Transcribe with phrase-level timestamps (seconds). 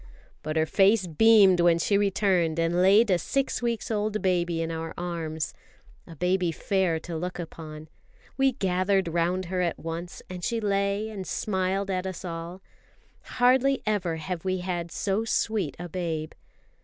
[0.41, 4.71] But her face beamed when she returned and laid a six weeks old baby in
[4.71, 5.53] our arms
[6.07, 7.87] a baby fair to look upon.
[8.35, 12.63] We gathered round her at once, and she lay and smiled at us all.
[13.37, 16.31] Hardly ever have we had so sweet a babe.